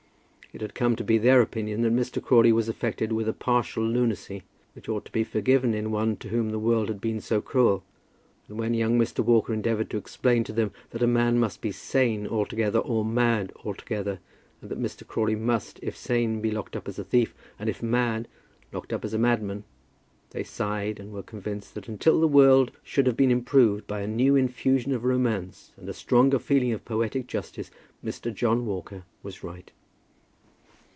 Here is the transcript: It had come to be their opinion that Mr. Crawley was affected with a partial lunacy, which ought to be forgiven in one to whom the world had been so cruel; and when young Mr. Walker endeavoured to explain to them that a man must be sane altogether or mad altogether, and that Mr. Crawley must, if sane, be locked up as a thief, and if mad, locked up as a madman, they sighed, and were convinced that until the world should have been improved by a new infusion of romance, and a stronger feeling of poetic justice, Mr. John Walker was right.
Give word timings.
It 0.53 0.59
had 0.59 0.75
come 0.75 0.97
to 0.97 1.03
be 1.05 1.17
their 1.17 1.41
opinion 1.41 1.81
that 1.83 1.93
Mr. 1.93 2.21
Crawley 2.21 2.51
was 2.51 2.67
affected 2.67 3.13
with 3.13 3.29
a 3.29 3.31
partial 3.31 3.85
lunacy, 3.87 4.43
which 4.75 4.89
ought 4.89 5.05
to 5.05 5.11
be 5.13 5.23
forgiven 5.23 5.73
in 5.73 5.91
one 5.91 6.17
to 6.17 6.27
whom 6.27 6.49
the 6.49 6.59
world 6.59 6.89
had 6.89 6.99
been 6.99 7.21
so 7.21 7.39
cruel; 7.39 7.85
and 8.49 8.59
when 8.59 8.73
young 8.73 8.99
Mr. 8.99 9.23
Walker 9.23 9.53
endeavoured 9.53 9.89
to 9.91 9.97
explain 9.97 10.43
to 10.43 10.51
them 10.51 10.71
that 10.89 11.01
a 11.01 11.07
man 11.07 11.39
must 11.39 11.61
be 11.61 11.71
sane 11.71 12.27
altogether 12.27 12.79
or 12.79 13.05
mad 13.05 13.53
altogether, 13.63 14.19
and 14.59 14.69
that 14.69 14.77
Mr. 14.77 15.07
Crawley 15.07 15.35
must, 15.37 15.79
if 15.81 15.95
sane, 15.95 16.41
be 16.41 16.51
locked 16.51 16.75
up 16.75 16.89
as 16.89 16.99
a 16.99 17.05
thief, 17.05 17.33
and 17.57 17.69
if 17.69 17.81
mad, 17.81 18.27
locked 18.73 18.91
up 18.91 19.05
as 19.05 19.13
a 19.13 19.17
madman, 19.17 19.63
they 20.31 20.43
sighed, 20.43 20.99
and 20.99 21.13
were 21.13 21.23
convinced 21.23 21.75
that 21.75 21.87
until 21.87 22.19
the 22.19 22.27
world 22.27 22.71
should 22.83 23.07
have 23.07 23.15
been 23.15 23.31
improved 23.31 23.87
by 23.87 24.01
a 24.01 24.05
new 24.07 24.35
infusion 24.35 24.91
of 24.91 25.05
romance, 25.05 25.71
and 25.77 25.87
a 25.87 25.93
stronger 25.93 26.39
feeling 26.39 26.73
of 26.73 26.83
poetic 26.83 27.25
justice, 27.25 27.71
Mr. 28.03 28.33
John 28.35 28.65
Walker 28.65 29.05
was 29.23 29.45
right. 29.45 29.71